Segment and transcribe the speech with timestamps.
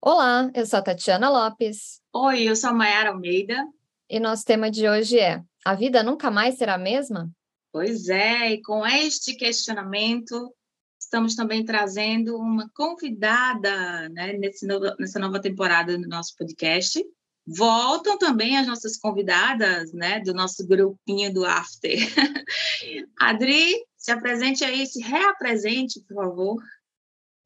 [0.00, 2.00] Olá, eu sou a Tatiana Lopes.
[2.14, 3.66] Oi, eu sou a Mayara Almeida.
[4.08, 7.28] E nosso tema de hoje é: A vida nunca mais será a mesma?
[7.72, 10.54] Pois é, e com este questionamento,
[11.00, 17.04] estamos também trazendo uma convidada né, nesse novo, nessa nova temporada do nosso podcast.
[17.44, 21.98] Voltam também as nossas convidadas né, do nosso grupinho do After.
[23.18, 26.62] Adri, se apresente aí, se reapresente, por favor.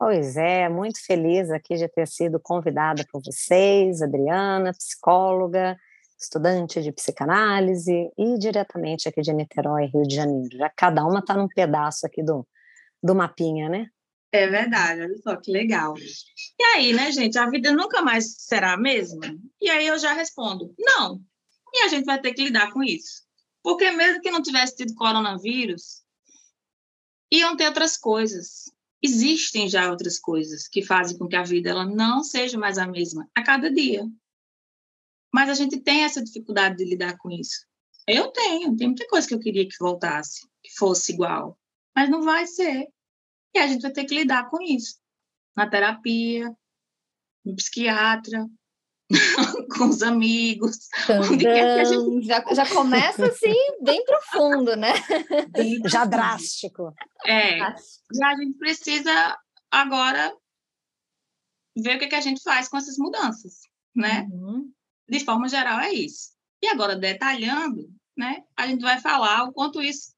[0.04, 5.78] Pois é, muito feliz aqui de ter sido convidada por vocês, Adriana, psicóloga,
[6.20, 10.58] estudante de psicanálise e diretamente aqui de Niterói, Rio de Janeiro.
[10.58, 12.44] Já cada uma está num pedaço aqui do,
[13.00, 13.86] do mapinha, né?
[14.32, 15.94] É verdade, olha só que legal.
[15.96, 19.22] E aí, né, gente, a vida nunca mais será a mesma?
[19.60, 21.20] E aí eu já respondo, não.
[21.72, 23.22] E a gente vai ter que lidar com isso.
[23.62, 26.02] Porque mesmo que não tivesse tido coronavírus,
[27.30, 28.71] iam ter outras coisas
[29.02, 32.86] existem já outras coisas que fazem com que a vida ela não seja mais a
[32.86, 34.06] mesma a cada dia.
[35.34, 37.66] Mas a gente tem essa dificuldade de lidar com isso.
[38.06, 41.58] Eu tenho, tem muita coisa que eu queria que voltasse, que fosse igual,
[41.94, 42.88] mas não vai ser.
[43.54, 45.00] E a gente vai ter que lidar com isso.
[45.56, 46.54] Na terapia,
[47.44, 48.46] no psiquiatra,
[49.76, 50.88] com os amigos.
[51.30, 52.26] Gente...
[52.26, 54.92] Já, já começa assim, bem profundo, né?
[55.86, 56.94] já drástico.
[57.26, 57.58] É.
[57.58, 59.38] Já a gente precisa
[59.70, 60.34] agora
[61.76, 63.60] ver o que, que a gente faz com essas mudanças,
[63.94, 64.28] né?
[64.30, 64.70] Uhum.
[65.08, 66.32] De forma geral, é isso.
[66.62, 70.12] E agora, detalhando, né, a gente vai falar o quanto isso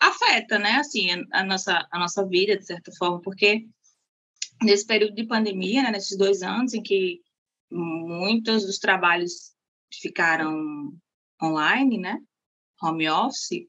[0.00, 3.66] afeta, né, assim, a nossa, a nossa vida, de certa forma, porque
[4.62, 7.22] nesse período de pandemia, né, nesses dois anos em que
[7.74, 9.52] muitos dos trabalhos
[9.92, 10.92] ficaram
[11.42, 12.18] online, né?
[12.82, 13.66] Home office.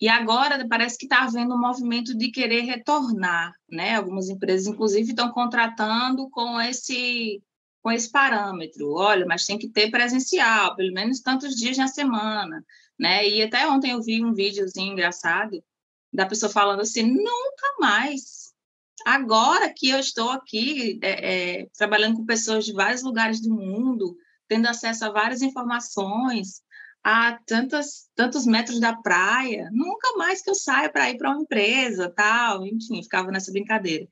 [0.00, 3.96] E agora parece que está havendo um movimento de querer retornar, né?
[3.96, 7.42] Algumas empresas, inclusive, estão contratando com esse
[7.82, 8.92] com esse parâmetro.
[8.92, 12.64] Olha, mas tem que ter presencial, pelo menos tantos dias na semana,
[12.98, 13.26] né?
[13.28, 15.62] E até ontem eu vi um videozinho engraçado
[16.12, 18.39] da pessoa falando assim, nunca mais
[19.04, 24.16] Agora que eu estou aqui é, é, trabalhando com pessoas de vários lugares do mundo,
[24.48, 26.62] tendo acesso a várias informações,
[27.02, 31.42] a tantas, tantos metros da praia, nunca mais que eu saia para ir para uma
[31.42, 34.06] empresa, tal, enfim, ficava nessa brincadeira.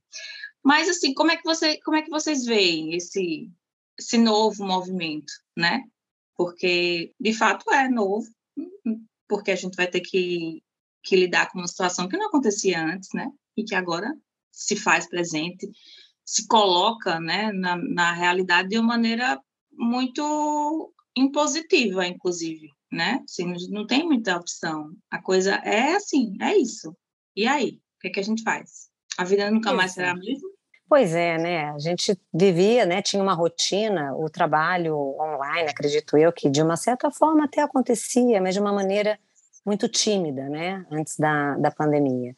[0.64, 3.50] Mas assim, como é que você, como é que vocês veem esse
[3.98, 5.82] esse novo movimento, né?
[6.36, 8.28] Porque de fato é novo,
[9.28, 10.62] porque a gente vai ter que,
[11.02, 13.28] que lidar com uma situação que não acontecia antes, né?
[13.56, 14.16] E que agora
[14.58, 15.70] se faz presente,
[16.24, 19.40] se coloca né, na, na realidade de uma maneira
[19.72, 23.22] muito impositiva, inclusive, né?
[23.24, 24.90] Assim, não tem muita opção.
[25.10, 26.94] A coisa é assim, é isso.
[27.36, 27.80] E aí?
[27.96, 28.88] O que, é que a gente faz?
[29.16, 30.48] A vida nunca mais será a mesma?
[30.88, 31.70] Pois é, né?
[31.70, 33.00] A gente vivia, né?
[33.00, 38.40] Tinha uma rotina, o trabalho online, acredito eu, que de uma certa forma até acontecia,
[38.40, 39.18] mas de uma maneira
[39.64, 40.84] muito tímida, né?
[40.90, 42.34] Antes da, da pandemia.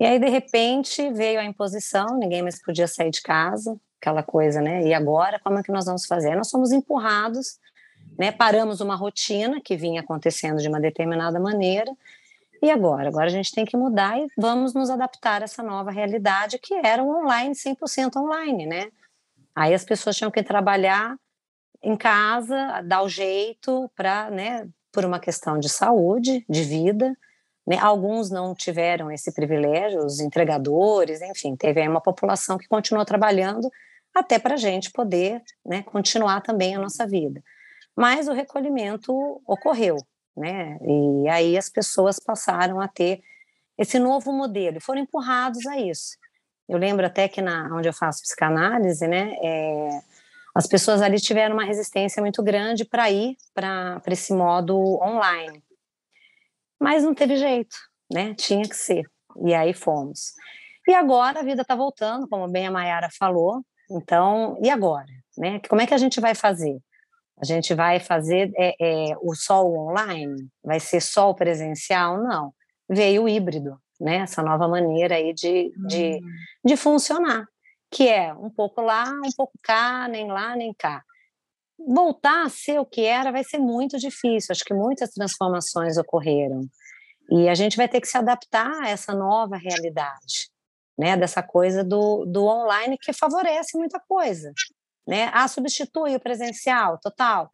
[0.00, 4.62] E aí, de repente, veio a imposição, ninguém mais podia sair de casa, aquela coisa,
[4.62, 4.82] né?
[4.82, 6.34] E agora, como é que nós vamos fazer?
[6.34, 7.58] Nós somos empurrados,
[8.18, 8.32] né?
[8.32, 11.94] Paramos uma rotina que vinha acontecendo de uma determinada maneira.
[12.62, 13.08] E agora?
[13.08, 16.72] Agora a gente tem que mudar e vamos nos adaptar a essa nova realidade que
[16.74, 18.90] era o online, 100% online, né?
[19.54, 21.14] Aí as pessoas tinham que trabalhar
[21.82, 27.14] em casa, dar o jeito para, né, por uma questão de saúde, de vida,
[27.70, 27.78] né?
[27.78, 33.70] Alguns não tiveram esse privilégio, os entregadores, enfim, teve aí uma população que continuou trabalhando
[34.12, 37.40] até para a gente poder né, continuar também a nossa vida.
[37.94, 39.12] Mas o recolhimento
[39.46, 39.98] ocorreu,
[40.36, 40.80] né?
[40.82, 43.22] E aí as pessoas passaram a ter
[43.78, 46.18] esse novo modelo e foram empurrados a isso.
[46.68, 50.00] Eu lembro até que na onde eu faço psicanálise, né, é,
[50.56, 55.62] as pessoas ali tiveram uma resistência muito grande para ir para esse modo online
[56.80, 57.76] mas não teve jeito,
[58.10, 58.34] né?
[58.34, 59.04] Tinha que ser.
[59.44, 60.32] E aí fomos.
[60.88, 63.62] E agora a vida está voltando, como bem a Mayara falou.
[63.90, 65.12] Então, e agora?
[65.36, 65.60] Né?
[65.68, 66.78] Como é que a gente vai fazer?
[67.40, 70.48] A gente vai fazer é, é, o sol online?
[70.64, 72.16] Vai ser sol presencial?
[72.22, 72.52] Não.
[72.88, 74.16] Veio o híbrido, né?
[74.16, 76.20] Essa nova maneira aí de, de, hum.
[76.64, 77.46] de funcionar,
[77.90, 81.02] que é um pouco lá, um pouco cá, nem lá, nem cá
[81.86, 84.52] voltar a ser o que era vai ser muito difícil.
[84.52, 86.62] Acho que muitas transformações ocorreram.
[87.30, 90.50] E a gente vai ter que se adaptar a essa nova realidade,
[90.98, 91.16] né?
[91.16, 94.52] Dessa coisa do, do online que favorece muita coisa,
[95.06, 95.30] né?
[95.32, 97.48] Ah, substitui o presencial, total.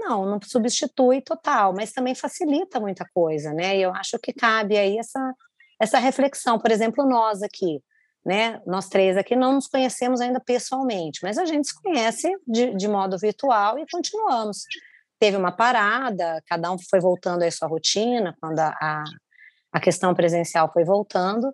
[0.00, 3.76] Não, não substitui total, mas também facilita muita coisa, né?
[3.76, 5.34] E eu acho que cabe aí essa,
[5.80, 6.58] essa reflexão.
[6.58, 7.82] Por exemplo, nós aqui,
[8.24, 8.60] né?
[8.66, 12.88] Nós três aqui não nos conhecemos ainda pessoalmente, mas a gente se conhece de, de
[12.88, 14.64] modo virtual e continuamos.
[15.18, 19.04] Teve uma parada, cada um foi voltando à sua rotina quando a, a,
[19.72, 21.52] a questão presencial foi voltando,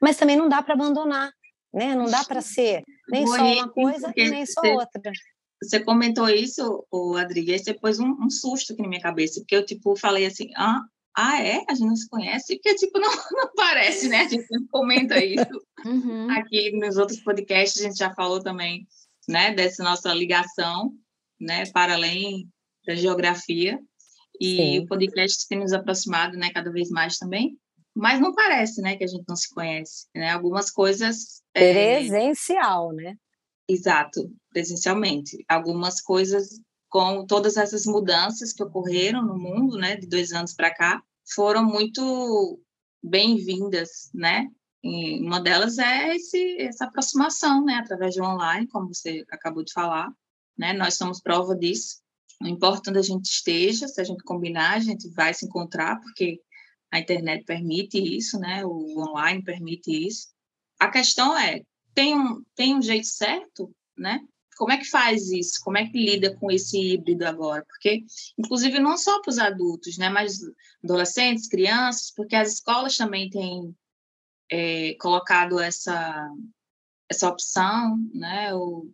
[0.00, 1.30] mas também não dá para abandonar,
[1.72, 1.94] né?
[1.94, 5.12] Não dá para ser nem só uma coisa e nem só outra.
[5.62, 7.46] Você comentou isso, o Adri,
[7.80, 10.80] pôs um, um, susto aqui na minha cabeça, porque eu, tipo, falei assim, ah,
[11.16, 11.64] ah, é?
[11.68, 12.56] A gente não se conhece?
[12.56, 14.22] Porque, tipo, não, não parece, né?
[14.22, 15.46] A gente comenta isso.
[15.84, 16.30] Uhum.
[16.30, 18.86] Aqui nos outros podcasts a gente já falou também,
[19.28, 19.54] né?
[19.54, 20.92] Dessa nossa ligação,
[21.40, 21.64] né?
[21.72, 22.48] Para além
[22.86, 23.78] da geografia.
[24.40, 24.78] E Sim.
[24.80, 26.50] o podcast tem nos aproximado, né?
[26.52, 27.56] Cada vez mais também.
[27.94, 28.96] Mas não parece, né?
[28.96, 30.30] Que a gente não se conhece, né?
[30.30, 31.42] Algumas coisas...
[31.52, 32.94] Presencial, é...
[32.94, 33.16] né?
[33.68, 35.44] Exato, presencialmente.
[35.48, 36.60] Algumas coisas,
[36.94, 41.02] com todas essas mudanças que ocorreram no mundo, né, de dois anos para cá,
[41.34, 42.60] foram muito
[43.02, 44.48] bem-vindas, né?
[44.80, 49.72] E uma delas é esse, essa aproximação, né, através de online, como você acabou de
[49.72, 50.08] falar,
[50.56, 50.72] né?
[50.72, 51.96] Nós somos prova disso.
[52.40, 56.00] Não importa onde a gente esteja, se a gente combinar, a gente vai se encontrar,
[56.00, 56.40] porque
[56.92, 58.64] a internet permite isso, né?
[58.64, 60.28] O online permite isso.
[60.78, 61.60] A questão é
[61.92, 64.20] tem um, tem um jeito certo, né?
[64.56, 65.60] Como é que faz isso?
[65.62, 67.64] Como é que lida com esse híbrido agora?
[67.66, 68.04] Porque,
[68.38, 70.08] inclusive, não só para os adultos, né?
[70.08, 70.40] Mas
[70.82, 73.74] adolescentes, crianças, porque as escolas também têm
[74.50, 76.28] é, colocado essa,
[77.10, 78.54] essa opção, né?
[78.54, 78.90] O,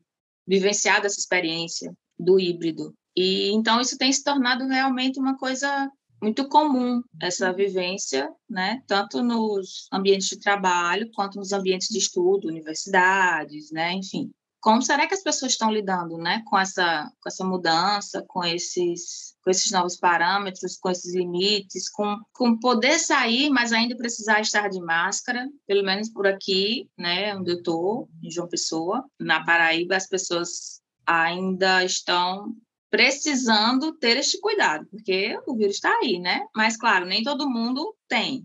[0.50, 2.92] vivenciado essa experiência do híbrido.
[3.16, 5.88] E então isso tem se tornado realmente uma coisa
[6.20, 12.48] muito comum essa vivência, né, tanto nos ambientes de trabalho quanto nos ambientes de estudo,
[12.48, 14.30] universidades, né, enfim.
[14.60, 19.34] Como será que as pessoas estão lidando, né, com essa com essa mudança, com esses
[19.42, 24.68] com esses novos parâmetros, com esses limites, com com poder sair, mas ainda precisar estar
[24.68, 29.96] de máscara, pelo menos por aqui, né, onde eu estou, em João Pessoa, na Paraíba,
[29.96, 32.54] as pessoas ainda estão
[32.90, 36.44] precisando ter este cuidado, porque o vírus está aí, né?
[36.54, 38.44] Mas, claro, nem todo mundo tem.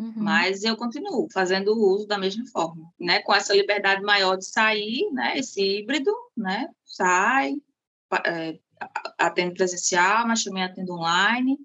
[0.00, 0.14] Uhum.
[0.16, 3.20] Mas eu continuo fazendo o uso da mesma forma, né?
[3.20, 5.38] Com essa liberdade maior de sair, né?
[5.38, 6.68] Esse híbrido, né?
[6.86, 7.56] Sai,
[8.24, 8.58] é,
[9.18, 11.58] atendo presencial, mas também atendo online,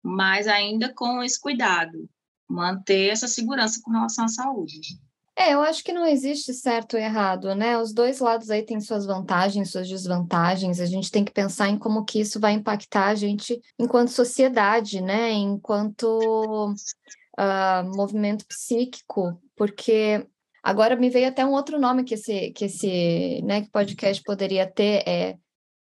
[0.00, 2.08] mas ainda com esse cuidado,
[2.48, 4.78] manter essa segurança com relação à saúde.
[5.36, 7.76] É, eu acho que não existe certo ou errado, né?
[7.76, 10.78] Os dois lados aí têm suas vantagens, suas desvantagens.
[10.78, 15.00] A gente tem que pensar em como que isso vai impactar a gente enquanto sociedade,
[15.00, 15.32] né?
[15.32, 16.72] Enquanto
[17.38, 20.26] uh, movimento psíquico, porque
[20.62, 25.02] agora me veio até um outro nome que esse, que esse né, podcast poderia ter,
[25.06, 25.36] é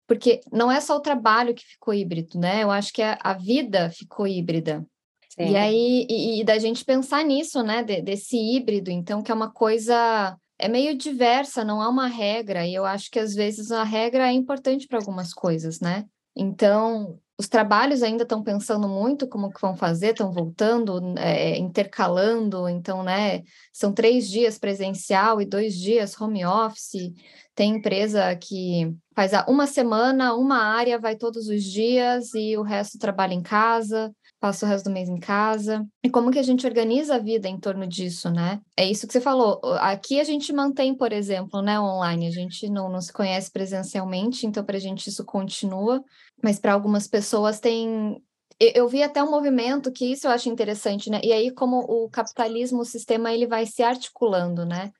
[0.07, 2.61] porque não é só o trabalho que ficou híbrido, né?
[2.63, 4.85] Eu acho que a, a vida ficou híbrida.
[5.29, 5.51] Sim.
[5.51, 9.35] E aí, e, e, da gente pensar nisso, né, de, desse híbrido, então, que é
[9.35, 13.71] uma coisa, é meio diversa, não há uma regra, e eu acho que às vezes
[13.71, 16.05] a regra é importante para algumas coisas, né?
[16.35, 22.69] Então, os trabalhos ainda estão pensando muito como que vão fazer, estão voltando, é, intercalando,
[22.69, 23.41] então, né,
[23.71, 27.11] são três dias presencial e dois dias home office,
[27.55, 32.97] tem empresa que faz uma semana, uma área vai todos os dias e o resto
[32.97, 34.13] trabalha em casa,
[34.43, 35.87] passa o resto do mês em casa.
[36.03, 38.59] E como que a gente organiza a vida em torno disso, né?
[38.75, 39.61] É isso que você falou.
[39.79, 42.27] Aqui a gente mantém, por exemplo, né, online.
[42.27, 46.03] A gente não, não se conhece presencialmente, então para a gente isso continua.
[46.43, 48.21] Mas para algumas pessoas tem
[48.59, 51.21] eu vi até um movimento que isso eu acho interessante, né?
[51.23, 54.91] E aí como o capitalismo, o sistema, ele vai se articulando, né?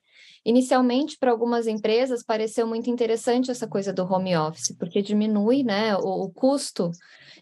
[0.44, 5.96] Inicialmente, para algumas empresas, pareceu muito interessante essa coisa do home office, porque diminui né,
[5.96, 6.90] o, o custo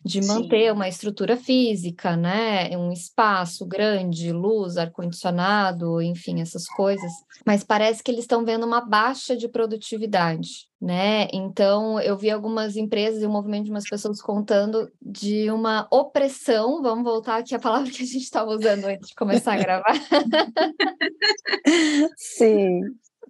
[0.04, 0.70] de manter Sim.
[0.70, 2.76] uma estrutura física, né?
[2.76, 7.10] Um espaço grande, luz, ar-condicionado, enfim, essas coisas.
[7.46, 11.28] Mas parece que eles estão vendo uma baixa de produtividade, né?
[11.32, 15.86] Então, eu vi algumas empresas e o um movimento de umas pessoas contando de uma
[15.92, 16.82] opressão.
[16.82, 19.94] Vamos voltar aqui à palavra que a gente estava usando antes de começar a gravar.
[22.18, 22.80] Sim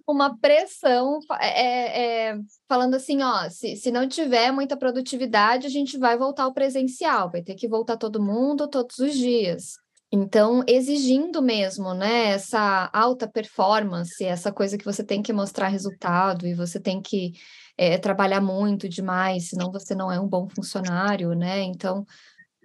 [0.05, 5.69] uma pressão é, é, é, falando assim, ó, se, se não tiver muita produtividade, a
[5.69, 9.75] gente vai voltar ao presencial, vai ter que voltar todo mundo todos os dias.
[10.15, 16.45] Então, exigindo mesmo, né, essa alta performance, essa coisa que você tem que mostrar resultado
[16.45, 17.31] e você tem que
[17.75, 21.61] é, trabalhar muito demais, senão você não é um bom funcionário, né?
[21.63, 22.05] Então,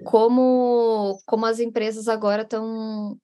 [0.05, 3.17] como, como as empresas agora estão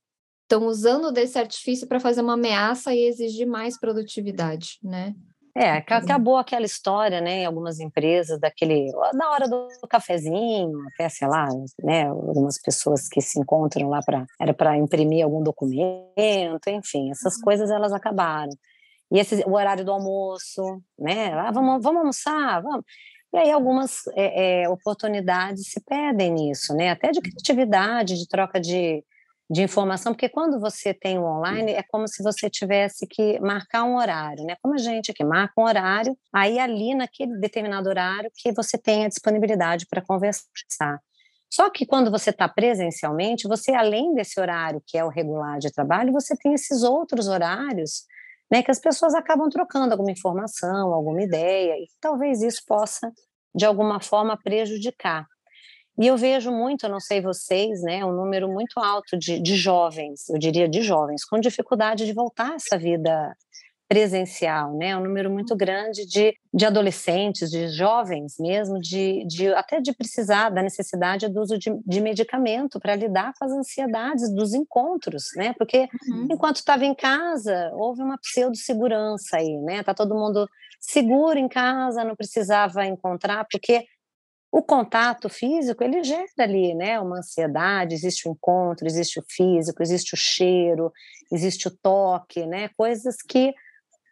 [0.44, 5.14] estão usando desse artifício para fazer uma ameaça e exigir mais produtividade, né?
[5.56, 11.28] É, acabou aquela história, né, em algumas empresas, daquele, na hora do cafezinho, até, sei
[11.28, 11.46] lá,
[11.80, 17.36] né, algumas pessoas que se encontram lá para, era para imprimir algum documento, enfim, essas
[17.36, 17.42] uhum.
[17.42, 18.50] coisas elas acabaram.
[19.12, 22.84] E esse, o horário do almoço, né, ah, vamos, vamos almoçar, vamos.
[23.32, 28.60] E aí algumas é, é, oportunidades se perdem nisso, né, até de criatividade, de troca
[28.60, 29.04] de,
[29.50, 33.84] de informação, porque quando você tem o online, é como se você tivesse que marcar
[33.84, 34.56] um horário, né?
[34.62, 39.04] Como a gente aqui marca um horário, aí ali naquele determinado horário que você tem
[39.04, 40.98] a disponibilidade para conversar.
[41.52, 45.70] Só que quando você está presencialmente, você, além desse horário que é o regular de
[45.70, 48.04] trabalho, você tem esses outros horários,
[48.50, 53.12] né, que as pessoas acabam trocando alguma informação, alguma ideia, e talvez isso possa,
[53.54, 55.26] de alguma forma, prejudicar.
[55.98, 59.56] E eu vejo muito, eu não sei vocês, né, um número muito alto de, de
[59.56, 63.34] jovens, eu diria de jovens, com dificuldade de voltar a essa vida
[63.88, 64.96] presencial, né?
[64.96, 70.50] Um número muito grande de, de adolescentes, de jovens mesmo, de, de até de precisar
[70.50, 75.54] da necessidade do uso de, de medicamento para lidar com as ansiedades dos encontros, né?
[75.58, 76.28] Porque uhum.
[76.30, 79.82] enquanto estava em casa, houve uma pseudo-segurança aí, né?
[79.82, 80.48] Tá todo mundo
[80.80, 83.84] seguro em casa, não precisava encontrar, porque
[84.56, 89.82] o contato físico, ele gera ali, né, uma ansiedade, existe o encontro, existe o físico,
[89.82, 90.92] existe o cheiro,
[91.32, 93.52] existe o toque, né, coisas que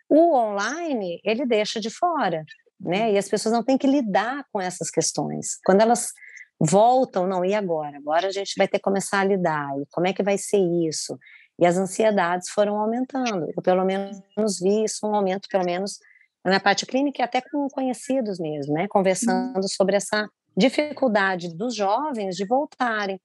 [0.09, 2.45] o online, ele deixa de fora,
[2.81, 5.61] né, e as pessoas não têm que lidar com essas questões.
[5.65, 6.13] Quando elas
[6.59, 7.97] voltam, não, e agora?
[7.97, 10.59] Agora a gente vai ter que começar a lidar, e como é que vai ser
[10.89, 11.17] isso?
[11.57, 16.01] E as ansiedades foram aumentando, eu pelo menos vi isso, um aumento pelo menos
[16.45, 19.69] na parte clínica e até com conhecidos mesmo, né, conversando uhum.
[19.69, 23.21] sobre essa dificuldade dos jovens de voltarem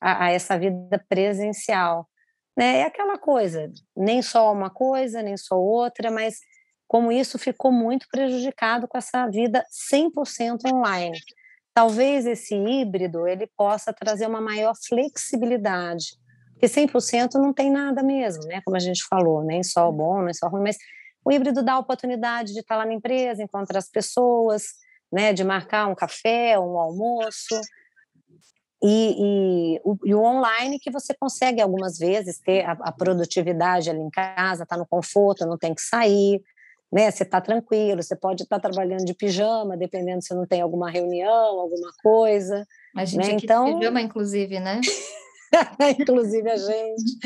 [0.00, 2.08] a, a, essa vida presencial.
[2.56, 2.80] Né?
[2.80, 6.40] É aquela coisa, nem só uma coisa, nem só outra, mas
[6.88, 11.18] como isso ficou muito prejudicado com essa vida 100% online.
[11.72, 16.04] Talvez esse híbrido ele possa trazer uma maior flexibilidade,
[16.52, 18.60] porque 100% não tem nada mesmo, né?
[18.62, 20.76] Como a gente falou, nem só bom, nem só ruim, mas
[21.24, 24.62] o híbrido dá a oportunidade de estar lá na empresa, encontrar as pessoas,
[25.12, 27.60] né, de marcar um café, um almoço.
[28.82, 29.14] E,
[29.76, 34.00] e, o, e, o, online que você consegue algumas vezes ter a, a produtividade ali
[34.00, 36.42] em casa, tá no conforto, não tem que sair,
[36.92, 37.10] né?
[37.10, 40.90] Você está tranquilo, você pode estar tá trabalhando de pijama, dependendo se não tem alguma
[40.90, 42.66] reunião, alguma coisa.
[42.96, 43.38] A gente né?
[43.40, 43.66] então...
[43.66, 44.80] de pijama, inclusive, né?
[45.98, 47.18] inclusive a gente,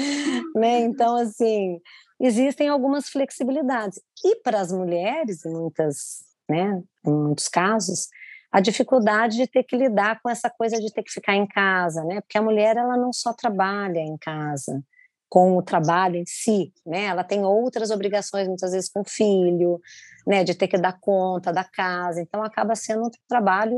[0.55, 0.81] né?
[0.81, 1.81] Então, assim,
[2.21, 4.01] existem algumas flexibilidades.
[4.25, 8.09] E para as mulheres, em muitas, né, em muitos casos,
[8.51, 12.03] a dificuldade de ter que lidar com essa coisa de ter que ficar em casa,
[12.05, 12.21] né?
[12.21, 14.83] Porque a mulher ela não só trabalha em casa
[15.29, 17.05] com o trabalho em si, né?
[17.05, 19.79] Ela tem outras obrigações muitas vezes com o filho,
[20.27, 20.45] né?
[20.45, 23.77] De ter que dar conta da casa, então acaba sendo um trabalho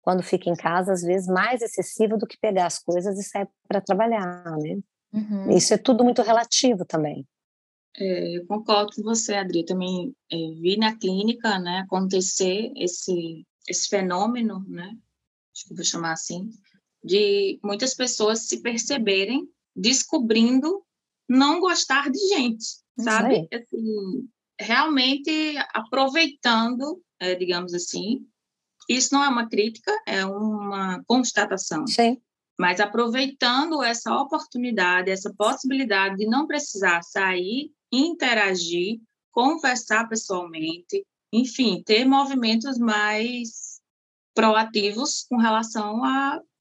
[0.00, 3.48] quando fica em casa às vezes mais excessivo do que pegar as coisas e sair
[3.68, 4.78] para trabalhar, né?
[5.12, 5.50] Uhum.
[5.50, 7.26] Isso é tudo muito relativo também.
[7.96, 9.64] É, eu concordo com você, Adri.
[9.64, 14.96] Também é, vi na clínica né, acontecer esse, esse fenômeno, né,
[15.54, 16.50] acho que vou chamar assim,
[17.02, 20.82] de muitas pessoas se perceberem descobrindo
[21.28, 22.64] não gostar de gente,
[22.98, 23.48] sabe?
[23.52, 24.28] Assim,
[24.60, 28.26] realmente aproveitando, é, digamos assim.
[28.88, 31.86] Isso não é uma crítica, é uma constatação.
[31.86, 32.20] Sim
[32.58, 39.00] mas aproveitando essa oportunidade, essa possibilidade de não precisar sair interagir,
[39.30, 43.80] conversar pessoalmente, enfim, ter movimentos mais
[44.34, 46.02] proativos com relação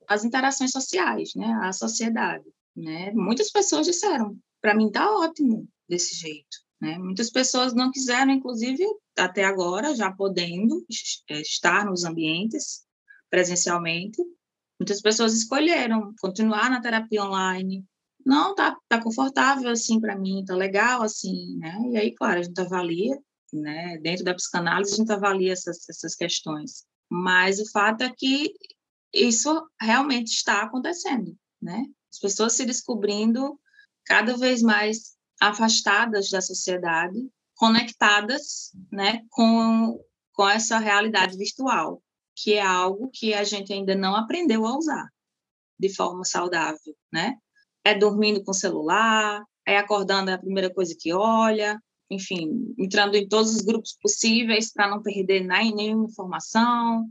[0.08, 3.12] às interações sociais, né, à sociedade, né?
[3.12, 6.98] Muitas pessoas disseram, para mim tá ótimo desse jeito, né?
[6.98, 8.84] Muitas pessoas não quiseram, inclusive,
[9.18, 10.86] até agora, já podendo
[11.30, 12.84] é, estar nos ambientes
[13.30, 14.22] presencialmente,
[14.80, 17.86] muitas pessoas escolheram continuar na terapia online,
[18.26, 21.78] não, tá, tá confortável assim para mim, tá legal assim, né?
[21.92, 23.18] E aí, claro, a gente avalia,
[23.52, 23.98] né?
[24.00, 26.86] Dentro da psicanálise, a gente avalia essas, essas questões.
[27.10, 28.54] Mas o fato é que
[29.14, 31.84] isso realmente está acontecendo, né?
[32.12, 33.60] As pessoas se descobrindo
[34.06, 40.00] cada vez mais afastadas da sociedade, conectadas, né, com,
[40.34, 42.02] com essa realidade virtual,
[42.36, 45.08] que é algo que a gente ainda não aprendeu a usar
[45.80, 47.36] de forma saudável, né?
[47.84, 53.28] É dormindo com celular, é acordando é a primeira coisa que olha, enfim, entrando em
[53.28, 57.08] todos os grupos possíveis para não perder nenhuma informação,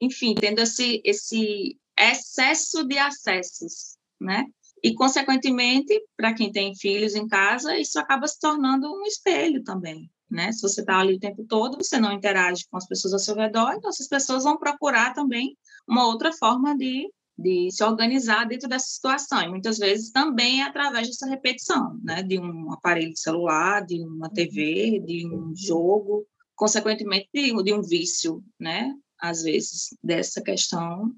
[0.00, 4.46] enfim, tendo esse, esse excesso de acessos, né?
[4.82, 10.10] E, consequentemente, para quem tem filhos em casa, isso acaba se tornando um espelho também,
[10.28, 10.50] né?
[10.50, 13.36] Se você está ali o tempo todo, você não interage com as pessoas ao seu
[13.36, 17.08] redor, então essas pessoas vão procurar também uma outra forma de,
[17.42, 19.42] de se organizar dentro dessa situação.
[19.42, 22.22] E muitas vezes também é através dessa repetição, né?
[22.22, 28.42] De um aparelho celular, de uma TV, de um jogo, consequentemente de, de um vício,
[28.58, 28.94] né?
[29.20, 31.14] Às vezes, dessa questão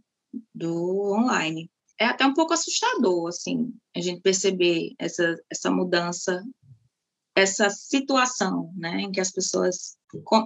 [0.54, 1.70] do online.
[1.98, 6.42] É até um pouco assustador, assim, a gente perceber essa, essa mudança
[7.34, 9.96] essa situação, né, em que as pessoas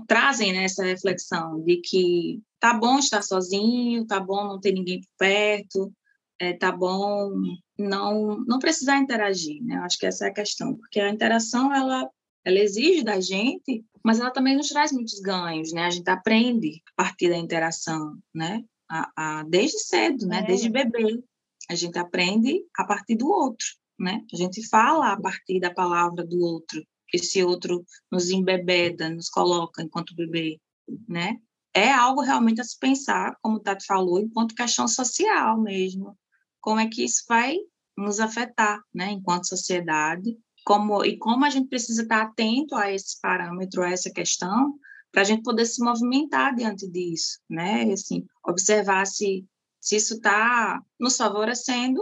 [0.06, 5.00] trazem né, essa reflexão de que tá bom estar sozinho, tá bom não ter ninguém
[5.00, 5.92] por perto,
[6.40, 7.32] é, tá bom
[7.78, 9.76] não não precisar interagir, né?
[9.76, 12.08] Eu acho que essa é a questão, porque a interação ela
[12.44, 15.84] ela exige da gente, mas ela também nos traz muitos ganhos, né?
[15.84, 18.64] A gente aprende a partir da interação, né?
[18.90, 20.40] A, a desde cedo, né?
[20.40, 20.42] É.
[20.46, 21.22] Desde bebê,
[21.68, 23.66] a gente aprende a partir do outro
[23.98, 24.24] né?
[24.32, 26.82] A gente fala a partir da palavra do outro,
[27.16, 30.60] esse outro nos embebeda, nos coloca enquanto bebê,
[31.08, 31.36] né?
[31.74, 36.16] É algo realmente a se pensar, como o Tati falou, enquanto questão social mesmo.
[36.60, 37.56] Como é que isso vai
[37.96, 40.36] nos afetar, né, enquanto sociedade?
[40.64, 44.74] Como e como a gente precisa estar atento a esse parâmetro, a essa questão,
[45.10, 47.84] para a gente poder se movimentar diante disso, né?
[47.92, 49.46] Assim, observar se
[49.80, 52.00] se isso está nos favorecendo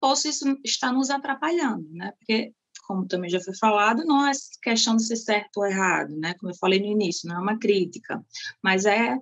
[0.00, 2.12] ou se isso está nos atrapalhando, né?
[2.12, 2.54] Porque,
[2.88, 6.32] como também já foi falado, não é questão de ser certo ou errado, né?
[6.40, 8.24] Como eu falei no início, não é uma crítica,
[8.62, 9.14] mas é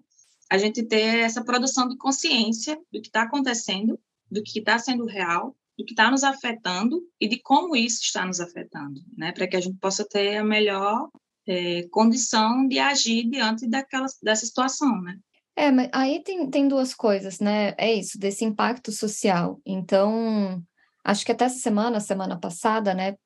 [0.50, 3.98] a gente ter essa produção de consciência do que está acontecendo,
[4.30, 8.24] do que está sendo real, do que está nos afetando e de como isso está
[8.24, 9.32] nos afetando, né?
[9.32, 11.08] Para que a gente possa ter a melhor
[11.44, 15.18] é, condição de agir diante daquela, dessa situação, né?
[15.56, 17.74] É, mas aí tem, tem duas coisas, né?
[17.76, 19.60] É isso, desse impacto social.
[19.66, 20.62] Então,
[21.02, 23.16] acho que até essa semana, semana passada, né,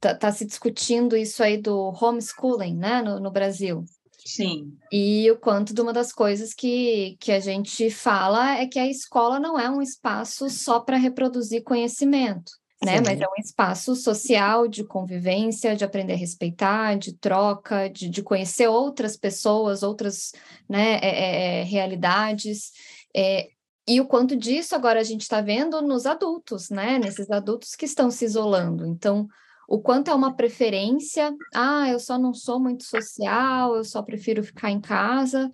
[0.00, 3.84] tá, tá se discutindo isso aí do homeschooling, né, no, no Brasil.
[4.24, 4.76] Sim.
[4.92, 8.86] E o quanto de uma das coisas que, que a gente fala é que a
[8.86, 12.52] escola não é um espaço só para reproduzir conhecimento
[12.84, 13.00] né?
[13.00, 18.22] Mas é um espaço social de convivência, de aprender a respeitar, de troca, de, de
[18.22, 20.32] conhecer outras pessoas, outras
[20.68, 22.72] né, é, é, é realidades.
[23.14, 23.48] É,
[23.86, 26.98] e o quanto disso agora a gente está vendo nos adultos, né?
[26.98, 28.86] Nesses adultos que estão se isolando.
[28.86, 29.26] Então,
[29.68, 34.42] o quanto é uma preferência, ah, eu só não sou muito social, eu só prefiro
[34.42, 35.52] ficar em casa,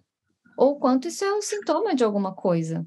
[0.56, 2.86] ou o quanto isso é um sintoma de alguma coisa,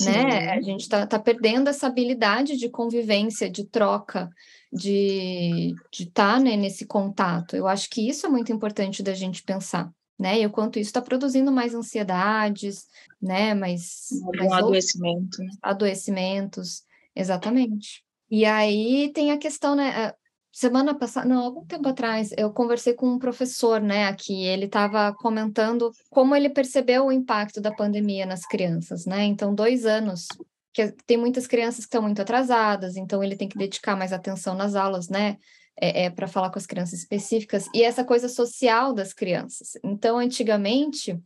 [0.00, 0.52] né?
[0.52, 4.30] A gente está tá perdendo essa habilidade de convivência, de troca,
[4.72, 7.54] de estar tá, né, nesse contato.
[7.54, 10.40] Eu acho que isso é muito importante da gente pensar, né?
[10.40, 12.86] E o quanto isso está produzindo mais ansiedades,
[13.20, 13.52] né?
[13.52, 15.42] Mais, mais adoecimento.
[15.42, 15.50] Né?
[15.60, 16.82] Adoecimentos,
[17.14, 18.02] exatamente.
[18.30, 20.14] E aí tem a questão, né?
[20.52, 25.14] Semana passada, não, algum tempo atrás, eu conversei com um professor, né, aqui, ele estava
[25.14, 29.24] comentando como ele percebeu o impacto da pandemia nas crianças, né?
[29.24, 30.26] Então, dois anos,
[30.72, 34.54] que tem muitas crianças que estão muito atrasadas, então ele tem que dedicar mais atenção
[34.54, 35.36] nas aulas, né?
[35.80, 39.72] É, é para falar com as crianças específicas, e essa coisa social das crianças.
[39.82, 41.18] Então, antigamente,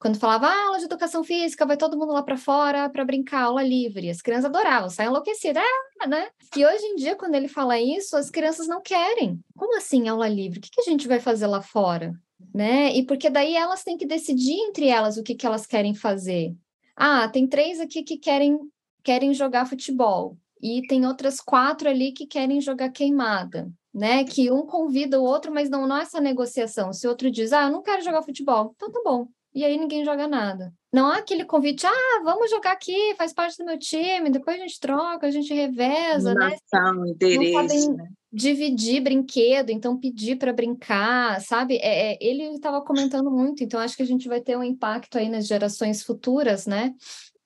[0.00, 3.42] quando falava ah, aula de educação física, vai todo mundo lá para fora para brincar,
[3.42, 5.62] aula livre, as crianças adoravam, saem enlouquecidas,
[6.00, 6.28] ah, né?
[6.56, 9.38] E hoje em dia, quando ele fala isso, as crianças não querem.
[9.56, 10.58] Como assim aula livre?
[10.58, 12.12] O que, que a gente vai fazer lá fora?
[12.54, 12.96] Né?
[12.96, 16.54] E porque daí elas têm que decidir entre elas o que, que elas querem fazer.
[16.96, 18.58] Ah, tem três aqui que querem,
[19.04, 24.24] querem jogar futebol e tem outras quatro ali que querem jogar queimada né?
[24.24, 26.92] Que um convida o outro, mas não, não é essa negociação.
[26.92, 29.26] Se o outro diz, ah, eu não quero jogar futebol, então tá bom.
[29.54, 30.72] E aí ninguém joga nada.
[30.92, 34.60] Não há aquele convite, ah, vamos jogar aqui, faz parte do meu time, depois a
[34.60, 36.50] gente troca, a gente reveza, né?
[36.50, 37.10] Né?
[37.10, 38.08] Interesse, não podem né?
[38.32, 41.76] dividir brinquedo, então pedir para brincar, sabe?
[41.76, 45.18] É, é ele estava comentando muito, então acho que a gente vai ter um impacto
[45.18, 46.94] aí nas gerações futuras, né?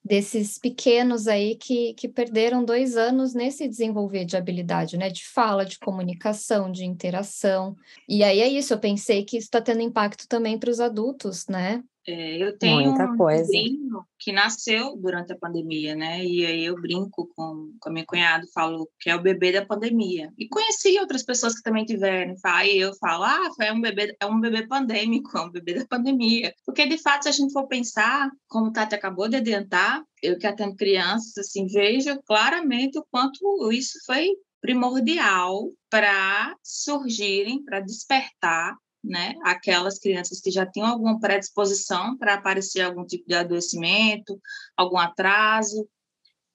[0.03, 5.09] Desses pequenos aí que, que perderam dois anos nesse desenvolver de habilidade, né?
[5.09, 7.75] De fala, de comunicação, de interação.
[8.07, 11.47] E aí é isso, eu pensei que isso está tendo impacto também para os adultos,
[11.47, 11.83] né?
[12.05, 13.45] É, eu tenho Muita um coisa.
[13.45, 16.23] sobrinho que nasceu durante a pandemia, né?
[16.23, 19.65] E aí eu brinco com, com a minha cunhada, falo que é o bebê da
[19.65, 20.31] pandemia.
[20.37, 22.35] E conheci outras pessoas que também tiveram.
[22.45, 25.85] Aí eu falo, ah, foi um bebê, é um bebê pandêmico, é um bebê da
[25.85, 26.53] pandemia.
[26.65, 30.37] Porque, de fato, se a gente for pensar, como o Tati acabou de adiantar, eu
[30.37, 34.29] que atendo crianças, assim, vejo claramente o quanto isso foi
[34.61, 39.35] primordial para surgirem, para despertar né?
[39.43, 44.39] Aquelas crianças que já tinham alguma predisposição para aparecer algum tipo de adoecimento,
[44.77, 45.87] algum atraso,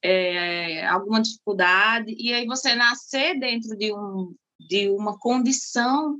[0.02, 6.18] é, alguma dificuldade, e aí você nascer dentro de, um, de uma condição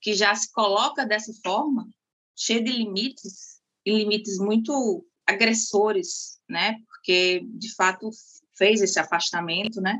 [0.00, 1.88] que já se coloca dessa forma,
[2.36, 6.76] cheio de limites, e limites muito agressores, né?
[6.86, 8.10] Porque, de fato,
[8.56, 9.98] fez esse afastamento, né?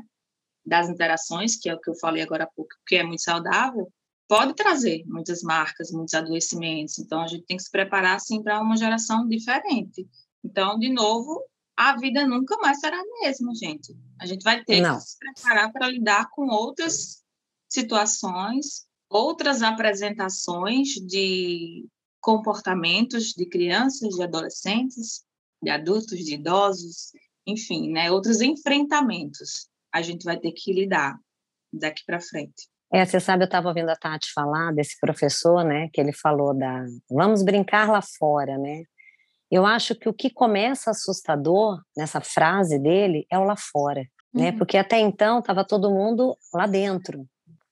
[0.65, 3.91] Das interações, que é o que eu falei agora há pouco, que é muito saudável,
[4.31, 6.97] pode trazer muitas marcas, muitos adoecimentos.
[6.99, 10.07] Então, a gente tem que se preparar, assim, para uma geração diferente.
[10.41, 11.43] Então, de novo,
[11.75, 13.93] a vida nunca mais será a mesma, gente.
[14.21, 14.95] A gente vai ter Não.
[14.95, 17.21] que se preparar para lidar com outras
[17.67, 21.85] situações, outras apresentações de
[22.21, 25.25] comportamentos de crianças, de adolescentes,
[25.61, 27.11] de adultos, de idosos,
[27.45, 31.19] enfim, né, outros enfrentamentos a gente vai ter que lidar
[31.73, 32.71] daqui para frente.
[32.93, 36.53] É, você sabe, eu estava ouvindo a Tati falar desse professor, né, que ele falou
[36.53, 38.83] da vamos brincar lá fora, né?
[39.49, 44.07] Eu acho que o que começa assustador nessa frase dele é o lá fora, né?
[44.33, 44.41] uhum.
[44.43, 44.51] né?
[44.53, 47.25] Porque até então estava todo mundo lá dentro,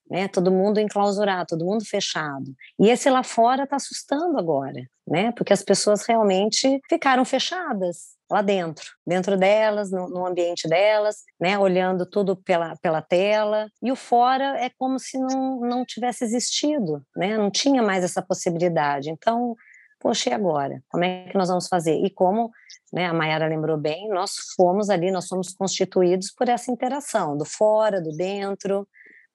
[0.09, 0.27] né?
[0.27, 2.55] Todo mundo enclausurado, todo mundo fechado.
[2.79, 5.31] E esse lá fora está assustando agora, né?
[5.33, 11.57] Porque as pessoas realmente ficaram fechadas lá dentro, dentro delas, no, no, ambiente delas, né?
[11.57, 13.67] Olhando tudo pela, pela tela.
[13.81, 17.37] E o fora é como se não, não tivesse existido, né?
[17.37, 19.09] Não tinha mais essa possibilidade.
[19.09, 19.55] Então,
[19.99, 20.81] poxa, e agora?
[20.89, 21.95] Como é que nós vamos fazer?
[22.03, 22.51] E como
[22.91, 27.45] né, a Mayara lembrou bem, nós fomos ali, nós somos constituídos por essa interação do
[27.45, 28.87] fora, do dentro,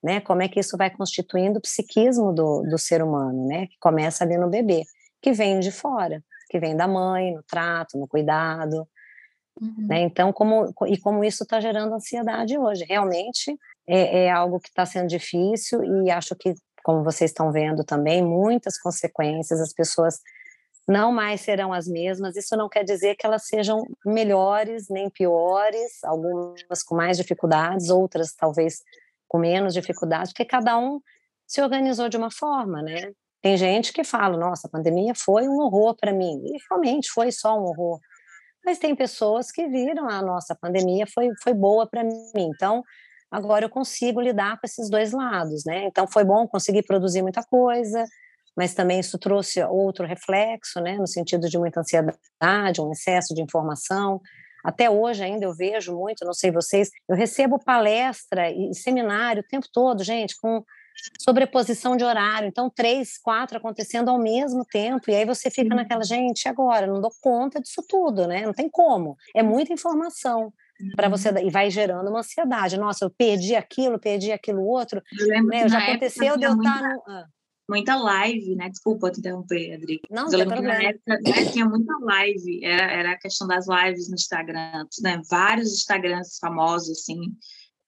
[0.03, 0.21] né?
[0.21, 3.67] Como é que isso vai constituindo o psiquismo do, do ser humano, né?
[3.67, 4.83] Que começa ali no bebê,
[5.21, 8.87] que vem de fora, que vem da mãe, no trato, no cuidado,
[9.59, 9.87] uhum.
[9.87, 10.01] né?
[10.01, 14.85] Então, como e como isso está gerando ansiedade hoje, realmente é, é algo que está
[14.85, 16.53] sendo difícil e acho que,
[16.83, 20.19] como vocês estão vendo também, muitas consequências, as pessoas
[20.87, 22.35] não mais serão as mesmas.
[22.35, 28.33] Isso não quer dizer que elas sejam melhores nem piores, algumas com mais dificuldades, outras
[28.33, 28.83] talvez
[29.35, 31.01] com menos dificuldade, porque cada um
[31.45, 33.11] se organizou de uma forma, né?
[33.41, 37.33] Tem gente que fala, nossa, a pandemia foi um horror para mim, e realmente foi
[37.33, 37.99] só um horror.
[38.65, 42.81] Mas tem pessoas que viram, a nossa pandemia foi, foi boa para mim, então
[43.29, 45.83] agora eu consigo lidar com esses dois lados, né?
[45.83, 48.05] Então foi bom conseguir produzir muita coisa,
[48.55, 50.95] mas também isso trouxe outro reflexo, né?
[50.97, 54.21] No sentido de muita ansiedade, um excesso de informação,
[54.65, 59.47] até hoje ainda eu vejo muito, não sei vocês, eu recebo palestra e seminário o
[59.47, 60.63] tempo todo, gente, com
[61.21, 66.03] sobreposição de horário, então três, quatro acontecendo ao mesmo tempo, e aí você fica naquela,
[66.03, 68.45] gente, agora, não dou conta disso tudo, né?
[68.45, 69.17] Não tem como.
[69.35, 70.53] É muita informação
[70.95, 71.37] para você uhum.
[71.39, 72.77] e vai gerando uma ansiedade.
[72.77, 75.01] Nossa, eu perdi aquilo, perdi aquilo outro.
[75.19, 75.67] Eu né?
[75.67, 77.25] Já aconteceu de eu estar tá no...
[77.69, 78.69] muita live, né?
[78.69, 79.99] Desculpa te interromper, Adri.
[80.09, 80.83] Não, não problema.
[80.83, 85.21] Época, né, tinha muita live, era, era a questão das lives no Instagram, né?
[85.29, 87.35] Vários Instagrams famosos, assim.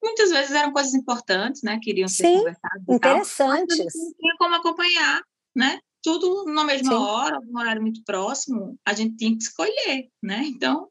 [0.03, 1.79] Muitas vezes eram coisas importantes, né?
[1.81, 2.83] Queriam ser Sim, conversadas.
[2.87, 3.77] interessantes.
[3.77, 5.21] Tal, não tinha como acompanhar,
[5.55, 5.79] né?
[6.03, 6.97] Tudo na mesma Sim.
[6.97, 10.43] hora, um horário muito próximo, a gente tinha que escolher, né?
[10.45, 10.87] Então,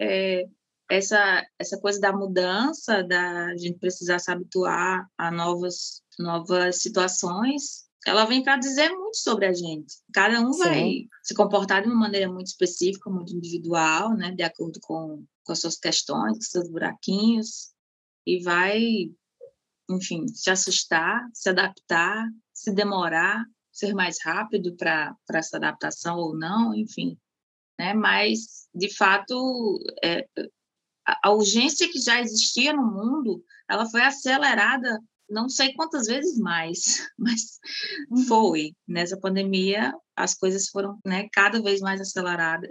[0.00, 0.46] é,
[0.90, 8.24] essa, essa coisa da mudança, da gente precisar se habituar a novas, novas situações, ela
[8.24, 9.96] vem para dizer muito sobre a gente.
[10.12, 10.58] Cada um Sim.
[10.58, 15.52] vai se comportar de uma maneira muito específica, muito individual, né, de acordo com, com
[15.52, 17.72] as suas questões, com seus buraquinhos,
[18.26, 19.10] e vai,
[19.90, 26.74] enfim, se assustar, se adaptar, se demorar, ser mais rápido para essa adaptação ou não,
[26.74, 27.16] enfim.
[27.78, 27.94] Né?
[27.94, 30.26] Mas, de fato, é,
[31.06, 36.38] a, a urgência que já existia no mundo, ela foi acelerada não sei quantas vezes
[36.38, 37.58] mais, mas
[38.10, 38.24] uhum.
[38.24, 38.72] foi.
[38.86, 42.68] Nessa pandemia, as coisas foram né, cada vez mais aceleradas,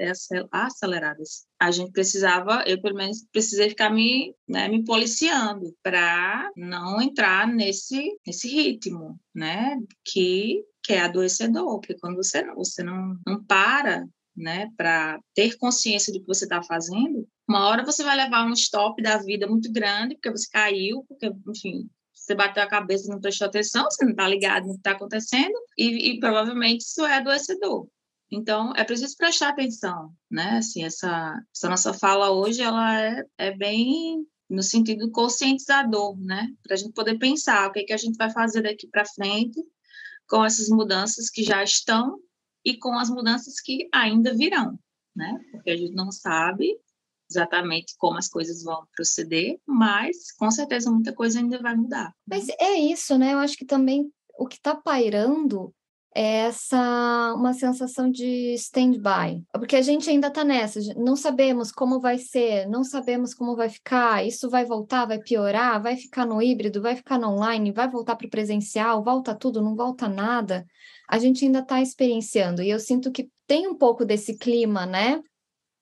[0.51, 1.45] aceleradas.
[1.59, 7.47] A gente precisava, eu pelo menos precisei ficar me, né, me policiando para não entrar
[7.47, 14.05] nesse, nesse ritmo, né, que, que é adoecedor, porque quando você, você não, não para
[14.37, 18.53] né, para ter consciência do que você está fazendo, uma hora você vai levar um
[18.53, 21.89] stop da vida muito grande, porque você caiu, porque, enfim,
[22.27, 25.55] você bateu a cabeça não prestou atenção, você não está ligado no que está acontecendo,
[25.77, 27.87] e, e, provavelmente isso é adoecedor.
[28.29, 30.57] Então, é preciso prestar atenção, né?
[30.57, 36.49] Assim, essa, essa nossa fala hoje, ela é, é bem no sentido conscientizador, né?
[36.61, 39.05] Para a gente poder pensar o que, é que a gente vai fazer daqui para
[39.05, 39.61] frente
[40.27, 42.19] com essas mudanças que já estão
[42.65, 44.77] e com as mudanças que ainda virão,
[45.15, 45.39] né?
[45.51, 46.77] Porque a gente não sabe
[47.29, 52.13] exatamente como as coisas vão proceder, mas com certeza muita coisa ainda vai mudar.
[52.27, 53.33] Mas é isso, né?
[53.33, 55.73] Eu acho que também o que está pairando
[56.15, 61.99] é essa uma sensação de stand-by, porque a gente ainda está nessa, não sabemos como
[61.99, 66.41] vai ser, não sabemos como vai ficar, isso vai voltar, vai piorar, vai ficar no
[66.41, 70.65] híbrido, vai ficar no online, vai voltar para o presencial, volta tudo, não volta nada.
[71.07, 75.21] A gente ainda está experienciando, e eu sinto que tem um pouco desse clima, né?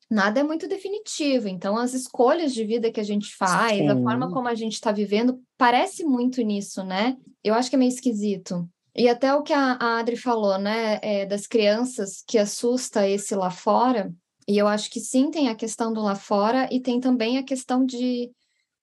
[0.09, 3.89] Nada é muito definitivo, então as escolhas de vida que a gente faz, Sim.
[3.89, 7.17] a forma como a gente está vivendo, parece muito nisso, né?
[7.43, 8.69] Eu acho que é meio esquisito.
[8.95, 13.35] E até o que a, a Adri falou, né, é, das crianças que assusta esse
[13.35, 14.13] lá fora,
[14.47, 17.43] e eu acho que sim, tem a questão do lá fora e tem também a
[17.43, 18.31] questão de,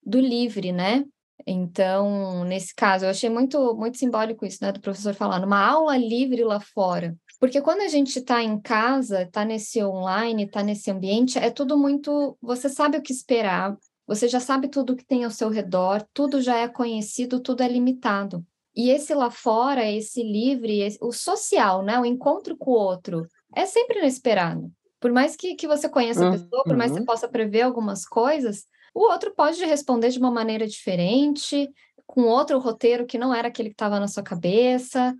[0.05, 1.05] do livre, né?
[1.47, 5.97] Então, nesse caso, eu achei muito, muito simbólico isso, né, do professor falando, uma aula
[5.97, 7.15] livre lá fora.
[7.43, 11.77] Porque quando a gente está em casa, está nesse online, está nesse ambiente, é tudo
[11.77, 12.37] muito.
[12.41, 13.77] Você sabe o que esperar,
[14.07, 17.67] você já sabe tudo que tem ao seu redor, tudo já é conhecido, tudo é
[17.67, 18.45] limitado.
[18.73, 21.99] E esse lá fora, esse livre, esse, o social, né?
[21.99, 24.71] O encontro com o outro, é sempre inesperado.
[24.97, 27.05] Por mais que, que você conheça a pessoa, por mais que você uhum.
[27.05, 28.63] possa prever algumas coisas,
[28.95, 31.69] o outro pode responder de uma maneira diferente,
[32.07, 35.13] com outro roteiro que não era aquele que estava na sua cabeça.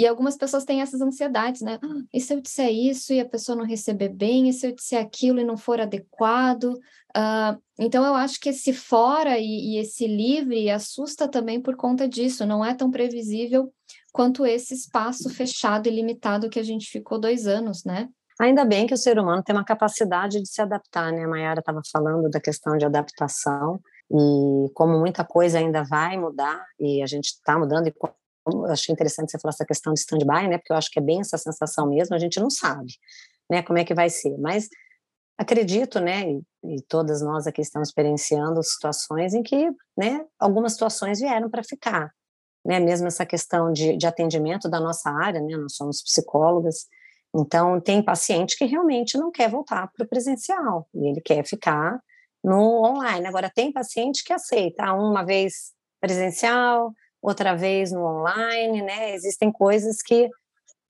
[0.00, 1.78] E algumas pessoas têm essas ansiedades, né?
[1.82, 4.48] Ah, e se eu disser isso e a pessoa não receber bem?
[4.48, 6.72] E se eu disser aquilo e não for adequado?
[7.14, 12.08] Uh, então, eu acho que esse fora e, e, esse livre assusta também por conta
[12.08, 12.46] disso.
[12.46, 13.70] Não é tão previsível
[14.10, 18.08] quanto esse espaço fechado e limitado que a gente ficou dois anos, né?
[18.40, 21.24] Ainda bem que o ser humano tem uma capacidade de se adaptar, né?
[21.24, 23.78] A Mayara estava falando da questão de adaptação
[24.10, 27.94] e como muita coisa ainda vai mudar e a gente está mudando e
[28.46, 30.58] eu achei interessante você falar essa questão de stand-by, né?
[30.58, 32.92] Porque eu acho que é bem essa sensação mesmo, a gente não sabe,
[33.50, 33.62] né?
[33.62, 34.68] Como é que vai ser, mas
[35.38, 36.30] acredito, né?
[36.30, 40.24] E, e todas nós aqui estamos experienciando situações em que, né?
[40.38, 42.10] Algumas situações vieram para ficar,
[42.64, 42.80] né?
[42.80, 45.56] Mesmo essa questão de, de atendimento da nossa área, né?
[45.56, 46.86] Nós somos psicólogas,
[47.34, 52.00] então tem paciente que realmente não quer voltar para o presencial e ele quer ficar
[52.42, 53.26] no online.
[53.26, 59.14] Agora tem paciente que aceita uma vez presencial, outra vez no online, né?
[59.14, 60.28] Existem coisas que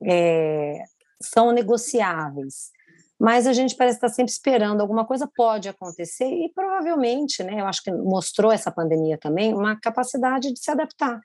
[0.02, 0.82] é,
[1.20, 2.70] são negociáveis,
[3.18, 7.60] mas a gente parece estar sempre esperando alguma coisa pode acontecer e provavelmente, né?
[7.60, 11.20] Eu acho que mostrou essa pandemia também uma capacidade de se adaptar.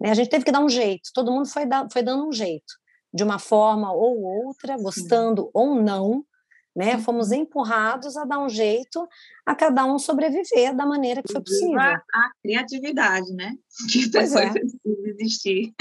[0.00, 0.10] Né?
[0.10, 2.74] A gente teve que dar um jeito, todo mundo foi, da, foi dando um jeito,
[3.12, 6.22] de uma forma ou outra, gostando ou não,
[6.78, 6.96] né?
[6.96, 9.04] Fomos empurrados a dar um jeito
[9.44, 11.80] a cada um sobreviver da maneira que foi possível.
[11.80, 13.56] A, a criatividade, né?
[13.90, 14.52] Que pois é.
[15.04, 15.74] existir.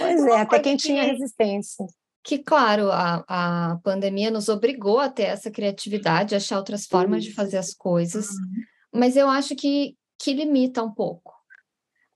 [0.00, 1.86] Pois é, até quem tinha resistência.
[2.24, 7.32] Que, claro, a, a pandemia nos obrigou a ter essa criatividade, achar outras formas de
[7.32, 8.64] fazer as coisas, uhum.
[8.92, 11.32] mas eu acho que, que limita um pouco.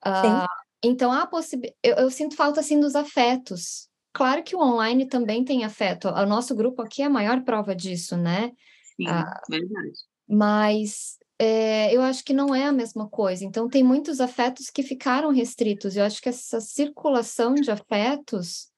[0.04, 0.46] Uh,
[0.82, 1.78] então, a possibilidade.
[1.82, 6.08] Eu, eu sinto falta assim dos afetos, Claro que o online também tem afeto.
[6.08, 8.50] O nosso grupo aqui é a maior prova disso, né?
[8.96, 9.92] Sim, ah, verdade.
[10.26, 13.44] Mas é, eu acho que não é a mesma coisa.
[13.44, 15.96] Então, tem muitos afetos que ficaram restritos.
[15.96, 18.70] Eu acho que essa circulação de afetos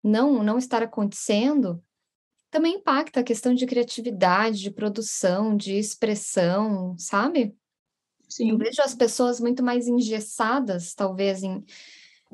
[0.00, 1.82] não, não estar acontecendo
[2.48, 7.52] também impacta a questão de criatividade, de produção, de expressão, sabe?
[8.28, 8.50] Sim.
[8.50, 11.64] Eu vejo as pessoas muito mais engessadas, talvez, em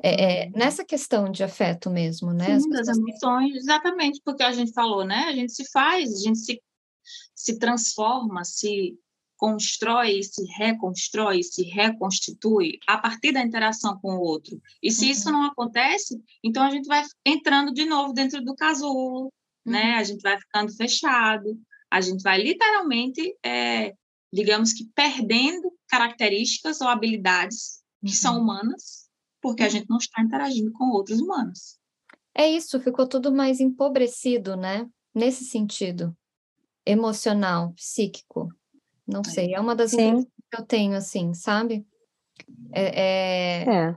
[0.03, 0.51] é, é, uhum.
[0.55, 2.59] nessa questão de afeto mesmo, né?
[2.59, 5.25] Sim, das emoções, exatamente, porque a gente falou, né?
[5.27, 6.61] A gente se faz, a gente se,
[7.35, 8.97] se transforma, se
[9.37, 14.59] constrói, se reconstrói, se reconstitui a partir da interação com o outro.
[14.81, 15.11] E se uhum.
[15.11, 19.31] isso não acontece, então a gente vai entrando de novo dentro do casulo,
[19.65, 19.81] né?
[19.81, 19.87] uhum.
[19.89, 19.93] né?
[19.95, 21.59] A gente vai ficando fechado,
[21.91, 23.93] a gente vai literalmente, é,
[24.33, 28.15] digamos que perdendo características ou habilidades que uhum.
[28.15, 29.00] são humanas
[29.41, 31.79] porque a gente não está interagindo com outros humanos.
[32.33, 34.87] É isso, ficou tudo mais empobrecido, né?
[35.13, 36.15] Nesse sentido,
[36.85, 38.47] emocional, psíquico.
[39.05, 39.29] Não é.
[39.29, 41.85] sei, é uma das impressões que eu tenho, assim, sabe?
[42.73, 43.75] É, é...
[43.89, 43.95] é,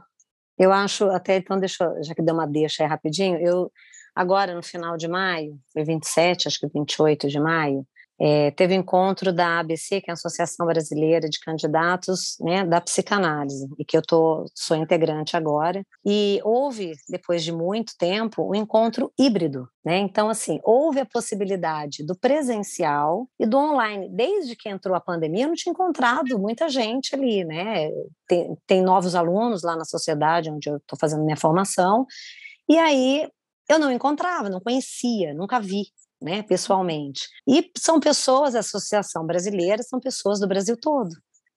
[0.58, 3.70] Eu acho, até então, deixa, já que deu uma deixa aí rapidinho, eu
[4.14, 7.86] agora no final de maio, foi 27, acho que 28 de maio,
[8.20, 13.68] é, teve encontro da ABC, que é a Associação Brasileira de Candidatos né, da Psicanálise,
[13.78, 15.84] e que eu tô, sou integrante agora.
[16.04, 19.68] E houve, depois de muito tempo, o um encontro híbrido.
[19.84, 19.98] Né?
[19.98, 24.08] Então, assim, houve a possibilidade do presencial e do online.
[24.10, 27.44] Desde que entrou a pandemia, eu não tinha encontrado muita gente ali.
[27.44, 27.90] Né?
[28.28, 32.06] Tem, tem novos alunos lá na sociedade, onde eu estou fazendo minha formação.
[32.68, 33.28] E aí
[33.68, 35.84] eu não encontrava, não conhecia, nunca vi
[36.22, 37.28] né, pessoalmente.
[37.46, 41.10] E são pessoas, a Associação Brasileira, são pessoas do Brasil todo.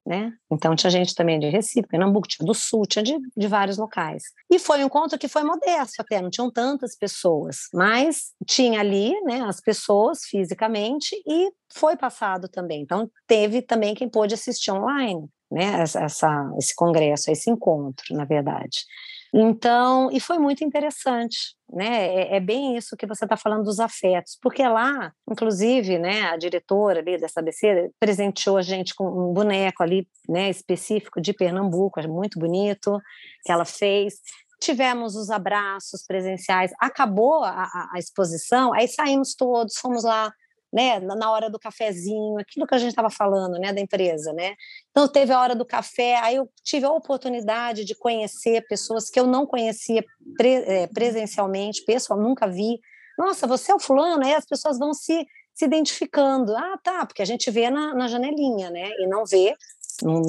[0.05, 0.31] né?
[0.49, 4.23] Então tinha gente também de Recife, Pernambuco, tinha do Sul, tinha de, de vários locais.
[4.49, 9.19] E foi um encontro que foi modesto até, não tinham tantas pessoas, mas tinha ali,
[9.23, 12.81] né, as pessoas fisicamente e foi passado também.
[12.81, 18.85] Então teve também quem pôde assistir online, né, essa, esse congresso, esse encontro, na verdade.
[19.33, 22.07] Então, e foi muito interessante, né?
[22.07, 26.37] É, é bem isso que você está falando dos afetos, porque lá, inclusive, né, a
[26.37, 31.99] diretora ali dessa ABC presenteou a gente com um boneco ali, né, específico de Pernambuco,
[32.07, 32.99] muito bonito,
[33.43, 34.15] que ela fez.
[34.61, 40.31] Tivemos os abraços presenciais, acabou a, a exposição, aí saímos todos, fomos lá
[40.77, 44.53] né, na hora do cafezinho, aquilo que a gente estava falando, né, da empresa, né?
[44.91, 49.19] Então teve a hora do café, aí eu tive a oportunidade de conhecer pessoas que
[49.19, 50.05] eu não conhecia
[50.39, 52.79] é, presencialmente, pessoal, nunca vi.
[53.17, 55.25] Nossa, você é o fulano, aí as pessoas vão se
[55.57, 56.55] se identificando.
[56.55, 58.91] Ah, tá, porque a gente vê na, na janelinha, né?
[58.99, 59.55] E não vê,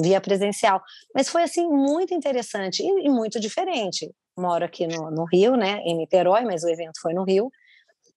[0.01, 0.81] via presencial.
[1.13, 4.11] Mas foi assim muito interessante e, e muito diferente.
[4.35, 5.81] Moro aqui no, no Rio, né?
[5.85, 7.51] Em Niterói, mas o evento foi no Rio.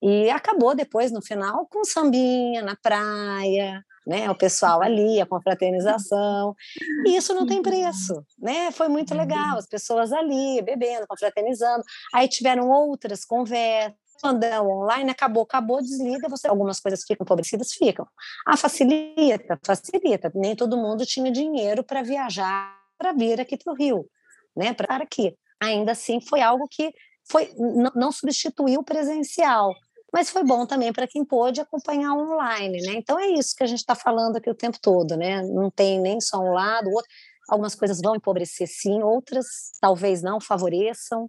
[0.03, 4.29] E acabou depois, no final, com sambinha na praia, né?
[4.31, 6.57] O pessoal ali, a confraternização.
[7.07, 8.73] E isso não tem preço, né?
[8.73, 11.85] Foi muito legal, as pessoas ali, bebendo, confraternizando.
[12.12, 13.97] Aí tiveram outras conversas.
[14.45, 18.07] É online, acabou, acabou, desliga, você, algumas coisas ficam empobrecidas, ficam.
[18.47, 20.31] Ah, facilita, facilita.
[20.33, 24.07] Nem todo mundo tinha dinheiro para viajar, para vir aqui para o Rio,
[24.57, 24.73] né?
[24.75, 25.37] Para aqui.
[25.61, 26.93] Ainda assim, foi algo que
[27.29, 27.53] foi,
[27.97, 29.75] não substituiu o presencial,
[30.12, 32.94] mas foi bom também para quem pôde acompanhar online, né?
[32.96, 35.42] Então é isso que a gente está falando aqui o tempo todo, né?
[35.42, 37.11] Não tem nem só um lado, outro.
[37.48, 39.46] Algumas coisas vão empobrecer sim, outras
[39.81, 41.27] talvez não favoreçam,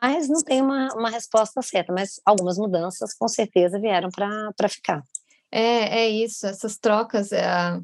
[0.00, 1.92] mas não tem uma, uma resposta certa.
[1.92, 5.02] Mas algumas mudanças com certeza vieram para ficar.
[5.50, 7.32] É, é isso, essas trocas.
[7.32, 7.80] É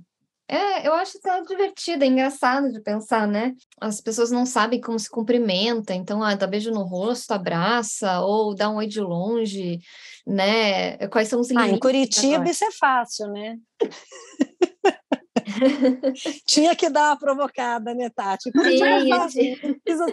[0.48, 3.52] é, eu acho até divertido, é engraçado de pensar, né?
[3.80, 8.54] As pessoas não sabem como se cumprimenta, então, ah, dá beijo no rosto, abraça, ou
[8.54, 9.80] dá um oi de longe,
[10.26, 10.98] né?
[11.09, 11.72] Quais são os limites?
[11.72, 13.59] Ah, em Curitiba isso é fácil, né?
[16.46, 18.52] Tinha que dar uma provocada, né, Tati?
[18.52, 19.80] Curitiba é fácil.
[19.82, 20.06] Precisa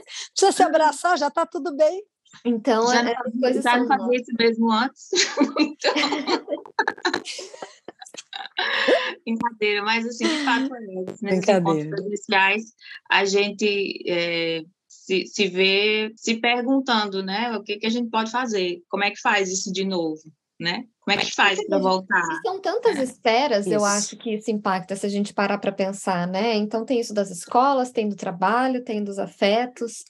[0.52, 2.02] se abraçar, já tá tudo bem.
[2.44, 5.10] Então, já, é, coisas já não fazia isso mesmo antes.
[5.60, 5.94] então...
[9.26, 10.80] Brincadeira, mas assim, de fato, é,
[11.22, 12.64] nesses encontros presenciais,
[13.10, 18.32] a gente é, se, se vê se perguntando, né, o que, que a gente pode
[18.32, 20.22] fazer, como é que faz isso de novo,
[20.60, 20.86] né?
[21.02, 22.24] Como é que faz para voltar?
[22.46, 23.04] São tantas é.
[23.04, 23.76] esferas, isso.
[23.76, 26.56] eu acho que isso impacta se a gente parar para pensar, né?
[26.56, 30.06] Então tem isso das escolas, tem do trabalho, tem dos afetos,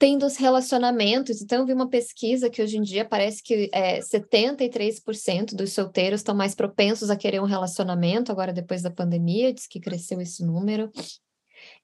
[0.00, 1.42] tem dos relacionamentos.
[1.42, 6.20] Então, eu vi uma pesquisa que hoje em dia parece que é, 73% dos solteiros
[6.20, 10.42] estão mais propensos a querer um relacionamento, agora depois da pandemia, diz que cresceu esse
[10.42, 10.90] número.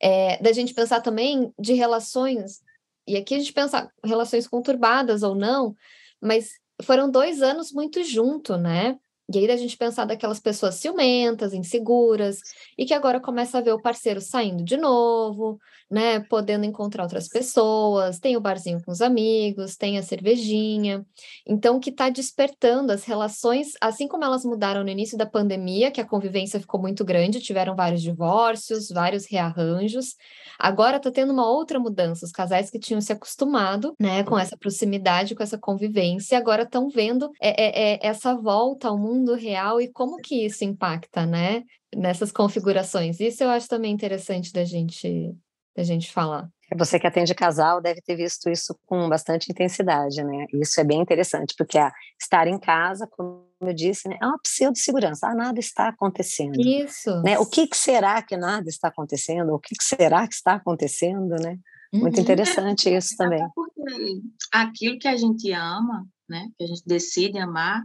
[0.00, 2.62] É, da gente pensar também de relações,
[3.07, 5.76] e aqui a gente pensa relações conturbadas ou não,
[6.18, 6.52] mas
[6.85, 8.98] foram dois anos muito junto, né?
[9.32, 12.38] E aí a gente pensar daquelas pessoas ciumentas, inseguras,
[12.78, 15.58] e que agora começa a ver o parceiro saindo de novo,
[15.90, 16.20] né?
[16.20, 21.04] Podendo encontrar outras pessoas, tem o barzinho com os amigos, tem a cervejinha.
[21.44, 26.00] Então, que está despertando as relações, assim como elas mudaram no início da pandemia, que
[26.00, 30.14] a convivência ficou muito grande, tiveram vários divórcios, vários rearranjos.
[30.56, 32.24] Agora está tendo uma outra mudança.
[32.24, 36.88] Os casais que tinham se acostumado, né, com essa proximidade, com essa convivência, agora estão
[36.88, 41.26] vendo é, é, é, essa volta ao mundo mundo real e como que isso impacta,
[41.26, 41.62] né,
[41.94, 43.20] nessas configurações.
[43.20, 45.35] Isso eu acho também interessante da gente
[45.76, 46.48] da gente falar.
[46.72, 50.46] É, você que atende casal deve ter visto isso com bastante intensidade, né?
[50.55, 54.38] Isso é bem interessante, porque ah, estar em casa, como eu disse, né, é uma
[54.38, 55.29] pseudo-segurança.
[55.29, 56.59] Ah, nada está acontecendo.
[56.61, 57.22] Isso.
[57.22, 57.38] Né?
[57.38, 59.52] O que, que, será que nada está acontecendo?
[59.52, 61.59] O que, que será que está acontecendo, né?
[61.92, 62.22] Muito uhum.
[62.22, 63.46] interessante isso também.
[63.55, 64.20] Porque
[64.52, 67.83] aquilo que a gente ama, né, que a gente decide amar,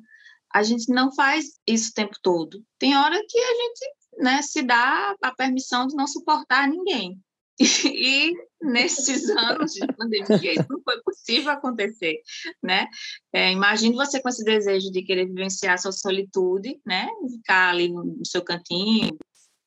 [0.54, 2.64] a gente não faz isso o tempo todo.
[2.78, 7.20] Tem hora que a gente né, se dá a permissão de não suportar ninguém.
[7.86, 12.22] E, nesses anos de pandemia isso não foi possível acontecer,
[12.62, 12.88] né?
[13.34, 17.08] É, imagine você com esse desejo de querer vivenciar sua solitude, né?
[17.32, 19.18] Ficar ali no, seu cantinho,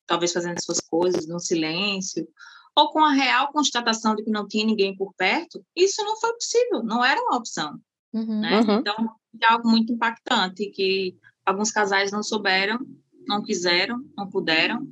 [0.05, 2.27] talvez fazendo suas coisas no silêncio,
[2.75, 6.33] ou com a real constatação de que não tinha ninguém por perto, isso não foi
[6.33, 7.79] possível, não era uma opção.
[8.13, 8.41] Uhum.
[8.41, 8.59] Né?
[8.59, 8.79] Uhum.
[8.79, 9.09] Então,
[9.43, 12.79] é algo muito impactante que alguns casais não souberam,
[13.27, 14.87] não quiseram, não puderam.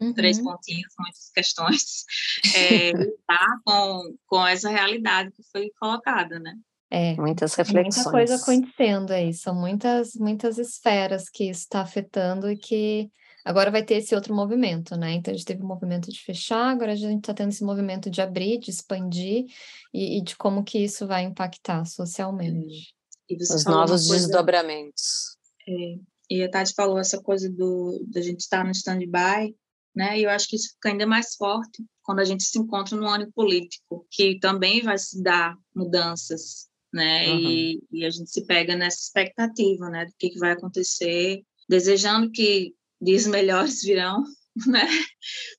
[0.00, 0.12] Uhum.
[0.12, 2.04] Três pontinhos, muitas questões.
[2.54, 6.54] É, lidar com, com essa realidade que foi colocada, né?
[6.90, 8.04] É, muitas reflexões.
[8.04, 13.10] Muita coisa acontecendo aí, são muitas, muitas esferas que isso está afetando e que
[13.46, 15.12] Agora vai ter esse outro movimento, né?
[15.12, 17.62] Então a gente teve o um movimento de fechar, agora a gente está tendo esse
[17.62, 19.44] movimento de abrir, de expandir
[19.94, 22.92] e, e, de como que isso vai impactar socialmente.
[23.30, 24.26] Os novos coisa...
[24.26, 25.36] desdobramentos.
[25.68, 25.98] É,
[26.30, 29.54] e a Tati falou essa coisa do da gente estar no stand-by,
[29.94, 30.18] né?
[30.18, 33.08] E eu acho que isso fica ainda mais forte quando a gente se encontra no
[33.08, 37.28] ano político, que também vai se dar mudanças, né?
[37.28, 37.40] Uhum.
[37.40, 40.04] E, e, a gente se pega nessa expectativa, né?
[40.04, 44.22] Do que, que vai acontecer, desejando que dias melhores virão,
[44.66, 44.86] né?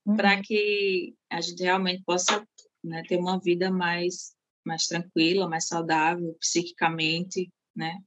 [0.06, 0.16] Uhum.
[0.16, 2.46] Para que a gente realmente possa
[2.84, 7.98] né, ter uma vida mais mais tranquila, mais saudável psiquicamente, né?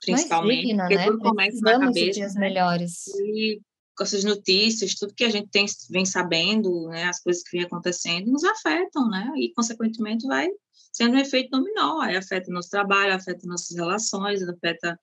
[0.00, 1.06] Principalmente, digna, porque né?
[1.06, 2.10] tudo começa na cabeça.
[2.10, 2.40] dias né?
[2.40, 3.06] melhores.
[3.08, 3.60] E
[3.96, 7.66] com essas notícias, tudo que a gente tem, vem sabendo, né, as coisas que vêm
[7.66, 9.30] acontecendo, nos afetam, né?
[9.36, 10.48] E, consequentemente, vai
[10.92, 14.98] sendo um efeito dominó, aí afeta o nosso trabalho, afeta nossas relações, afeta,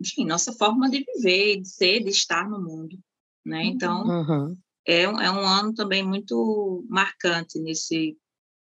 [0.00, 2.98] enfim, nossa forma de viver, de ser, de estar no mundo,
[3.44, 3.64] né?
[3.64, 4.56] Então, uhum.
[4.86, 8.16] é, um, é um ano também muito marcante nesse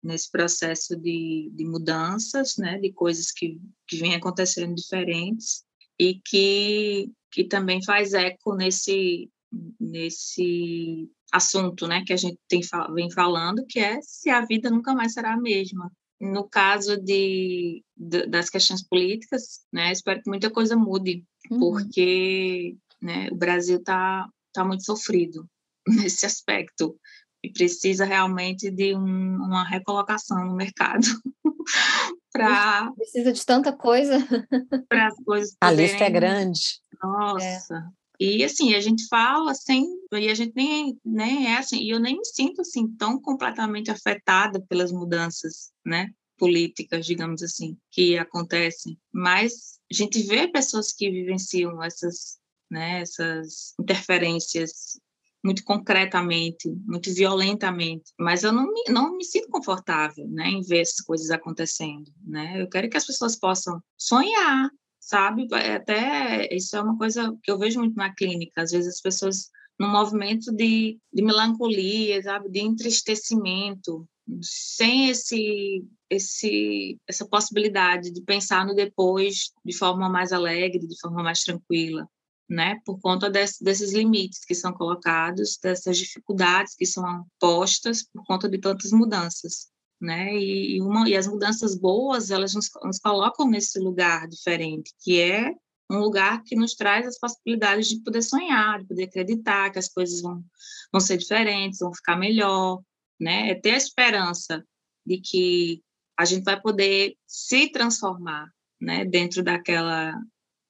[0.02, 5.64] nesse processo de, de mudanças, né, de coisas que, que vêm acontecendo diferentes
[5.98, 9.30] e que, que também faz eco nesse
[9.78, 12.60] nesse assunto, né, que a gente tem,
[12.94, 15.90] vem falando, que é se a vida nunca mais será a mesma.
[16.20, 21.58] No caso de, de das questões políticas, né, espero que muita coisa mude, uhum.
[21.58, 25.46] porque né, o Brasil está tá muito sofrido
[25.88, 26.98] nesse aspecto
[27.42, 31.06] e precisa realmente de um, uma recolocação no mercado
[32.32, 34.18] para precisa de tanta coisa?
[34.88, 36.80] Para as coisas a lista é grande.
[37.02, 37.74] Nossa.
[37.74, 38.02] É.
[38.20, 41.98] E assim, a gente fala sem, e a gente nem, nem é assim, e eu
[41.98, 48.96] nem me sinto assim tão completamente afetada pelas mudanças, né, políticas, digamos assim, que acontecem,
[49.12, 52.38] mas a gente vê pessoas que vivenciam essas,
[52.70, 55.00] né, essas interferências
[55.44, 60.80] muito concretamente, muito violentamente, mas eu não me, não me sinto confortável, né, em ver
[60.80, 62.62] essas coisas acontecendo, né?
[62.62, 64.70] Eu quero que as pessoas possam sonhar,
[65.00, 65.48] sabe?
[65.52, 68.62] Até isso é uma coisa que eu vejo muito na clínica.
[68.62, 72.48] Às vezes as pessoas num movimento de, de melancolia, sabe?
[72.48, 74.08] De entristecimento,
[74.40, 81.22] sem esse, esse, essa possibilidade de pensar no depois de forma mais alegre, de forma
[81.22, 82.08] mais tranquila,
[82.48, 82.80] né?
[82.84, 88.48] Por conta desse, desses limites que são colocados, dessas dificuldades que são postas por conta
[88.48, 89.72] de tantas mudanças
[90.02, 90.34] né?
[90.34, 95.54] E, uma, e as mudanças boas, elas nos, nos colocam nesse lugar diferente, que é
[95.88, 99.88] um lugar que nos traz as possibilidades de poder sonhar, de poder acreditar que as
[99.88, 100.42] coisas vão,
[100.90, 102.82] vão ser diferentes, vão ficar melhor,
[103.20, 103.50] né?
[103.50, 104.64] É ter a esperança
[105.06, 105.82] de que
[106.18, 109.04] a gente vai poder se transformar, né?
[109.04, 110.14] Dentro daquela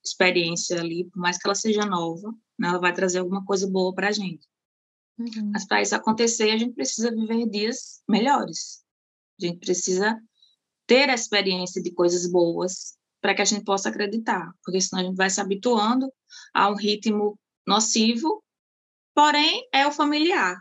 [0.04, 2.68] experiência ali, por mais que ela seja nova, né?
[2.68, 4.46] ela vai trazer alguma coisa boa para a gente.
[5.18, 5.50] Uhum.
[5.52, 8.84] Mas para isso acontecer, a gente precisa viver dias melhores,
[9.40, 10.20] a gente precisa
[10.86, 15.06] ter a experiência de coisas boas para que a gente possa acreditar, porque senão a
[15.06, 16.12] gente vai se habituando
[16.52, 18.42] a um ritmo nocivo,
[19.14, 20.60] porém é o familiar.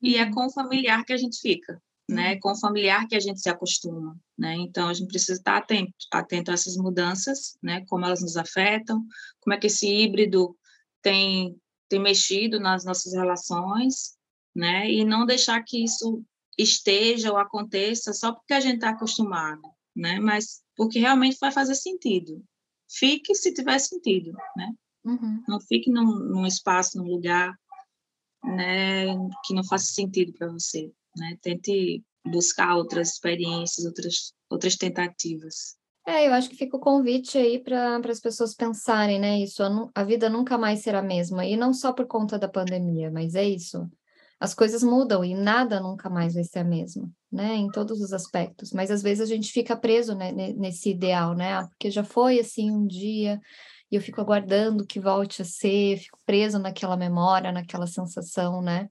[0.00, 0.32] E é uhum.
[0.32, 1.80] com o familiar que a gente fica,
[2.12, 2.32] né?
[2.32, 4.54] É com o familiar que a gente se acostuma, né?
[4.56, 7.84] Então a gente precisa estar atento, atento a essas mudanças, né?
[7.88, 9.04] Como elas nos afetam,
[9.40, 10.56] como é que esse híbrido
[11.02, 11.56] tem
[11.88, 14.16] tem mexido nas nossas relações,
[14.54, 14.90] né?
[14.90, 16.24] E não deixar que isso
[16.58, 19.62] esteja ou aconteça só porque a gente está acostumado,
[19.94, 20.18] né?
[20.18, 22.42] Mas porque realmente vai fazer sentido.
[22.90, 24.72] Fique se tiver sentido, né?
[25.04, 25.42] Uhum.
[25.48, 27.54] Não fique num, num, espaço, num lugar,
[28.44, 29.06] né,
[29.44, 31.36] que não faça sentido para você, né?
[31.40, 35.76] Tente buscar outras experiências, outras outras tentativas.
[36.06, 39.38] É, eu acho que fica o convite aí para as pessoas pensarem, né?
[39.38, 42.48] Isso, a, a vida nunca mais será a mesma, e não só por conta da
[42.48, 43.88] pandemia, mas é isso
[44.42, 47.54] as coisas mudam e nada nunca mais vai ser a mesma, né?
[47.54, 48.72] Em todos os aspectos.
[48.72, 51.52] Mas às vezes a gente fica preso né, nesse ideal, né?
[51.54, 53.40] Ah, porque já foi assim um dia
[53.88, 58.88] e eu fico aguardando que volte a ser, fico preso naquela memória, naquela sensação, né?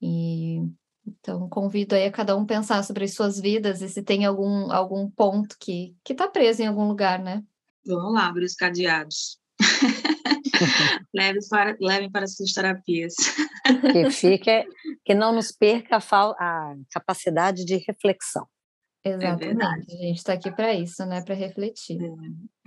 [0.00, 0.60] E
[1.06, 4.72] então convido aí a cada um pensar sobre as suas vidas e se tem algum
[4.72, 7.42] algum ponto que que está preso em algum lugar, né?
[7.86, 9.38] Vamos lá, abrir os cadeados.
[11.14, 13.14] levem para, levem para suas terapias.
[13.92, 14.66] Que fique,
[15.04, 18.46] que não nos perca a, a capacidade de reflexão.
[19.04, 21.22] Exatamente, é a gente está aqui para isso, né?
[21.22, 21.98] Para refletir.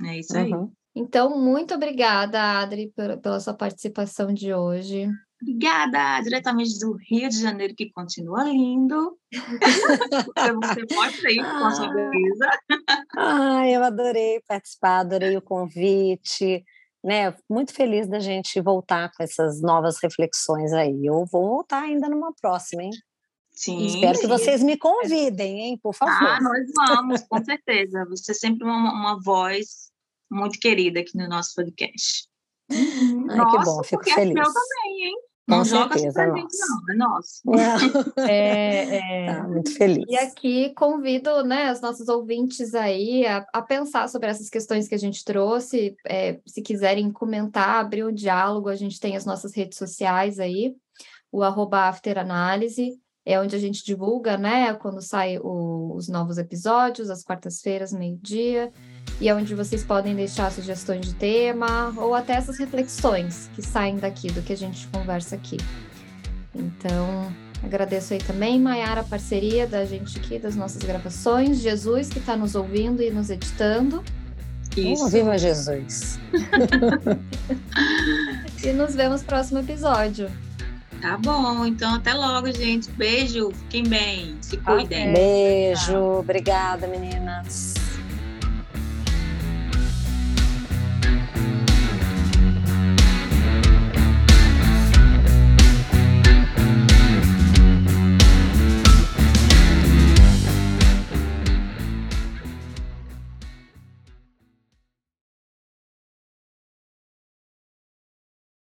[0.01, 0.53] É, é isso aí.
[0.53, 0.71] Uhum.
[0.95, 5.07] Então, muito obrigada, Adri, pela sua participação de hoje.
[5.41, 9.17] Obrigada, diretamente do Rio de Janeiro, que continua lindo.
[9.31, 12.49] Você pode ir com a sua beleza.
[13.15, 16.65] Ah, eu adorei participar, adorei o convite
[17.03, 21.05] né, muito feliz da gente voltar com essas novas reflexões aí.
[21.05, 22.91] Eu vou voltar ainda numa próxima, hein?
[23.51, 23.85] Sim.
[23.85, 26.13] Espero que vocês me convidem, hein, por favor.
[26.13, 28.05] Ah, nós vamos, com certeza.
[28.09, 29.91] Você é sempre uma, uma voz
[30.31, 32.27] muito querida aqui no nosso podcast.
[32.71, 34.37] Ai, Nossa, que bom, fico feliz.
[34.37, 35.15] É também, hein?
[35.49, 36.57] Com certeza, é nosso.
[36.57, 37.41] Não, é nosso.
[38.29, 39.33] É, é...
[39.33, 40.05] Tá, muito feliz.
[40.07, 44.95] E aqui convido né, os nossos ouvintes aí a, a pensar sobre essas questões que
[44.95, 45.95] a gente trouxe.
[46.05, 50.75] É, se quiserem comentar, abrir um diálogo, a gente tem as nossas redes sociais aí,
[51.31, 57.23] o arroba afteranálise, é onde a gente divulga, né, quando saem os novos episódios, às
[57.23, 58.71] quartas-feiras, meio-dia
[59.19, 63.97] e é onde vocês podem deixar sugestões de tema ou até essas reflexões que saem
[63.97, 65.57] daqui, do que a gente conversa aqui.
[66.53, 67.31] Então,
[67.63, 72.35] agradeço aí também, Maiara, a parceria da gente aqui, das nossas gravações, Jesus, que está
[72.35, 74.03] nos ouvindo e nos editando.
[74.75, 75.05] Isso.
[75.05, 76.19] Oh, viva Jesus!
[78.63, 80.29] e nos vemos no próximo episódio.
[81.01, 82.89] Tá bom, então até logo, gente.
[82.91, 85.13] Beijo, fiquem bem, se cuidem.
[85.13, 87.78] Beijo, obrigada, meninas.